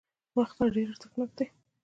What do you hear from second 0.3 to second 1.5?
وخت ډېر ارزښتناک دی